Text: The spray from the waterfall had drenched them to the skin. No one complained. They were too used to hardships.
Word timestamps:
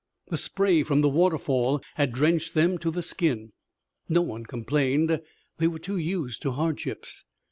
The 0.29 0.37
spray 0.37 0.81
from 0.81 1.01
the 1.01 1.09
waterfall 1.09 1.79
had 1.93 2.11
drenched 2.11 2.55
them 2.55 2.79
to 2.79 2.89
the 2.89 3.03
skin. 3.03 3.51
No 4.09 4.23
one 4.23 4.47
complained. 4.47 5.21
They 5.59 5.67
were 5.67 5.77
too 5.77 5.97
used 5.99 6.41
to 6.41 6.53
hardships. 6.53 7.23